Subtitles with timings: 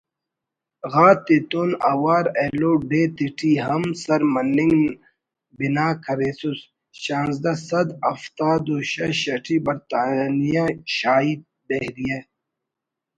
[0.93, 4.77] غاتتون اوار ایلو ڈیہہ تیٹی ہم سر مننگ
[5.57, 6.59] بنا کریسس
[7.01, 10.65] شانزدہ سد ہفتاد و شش ٹی برطانیہ
[10.97, 11.33] شاہی
[11.67, 12.17] بحریہ